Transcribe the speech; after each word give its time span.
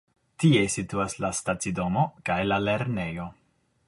Tie 0.43 0.61
situas 0.75 1.15
la 1.25 1.31
stacidomo 1.39 2.05
kaj 2.31 2.39
la 2.47 2.59
lernejo. 2.65 3.29